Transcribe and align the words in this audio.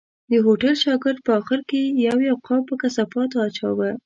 د 0.31 0.33
هوټل 0.45 0.73
شاګرد 0.83 1.19
په 1.25 1.31
آخر 1.39 1.59
کې 1.69 1.81
یو 2.07 2.17
یو 2.29 2.37
قاب 2.47 2.63
په 2.69 2.75
کثافاتو 2.81 3.35
اچاوه. 3.47 3.89